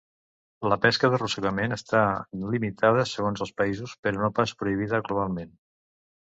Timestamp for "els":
3.47-3.53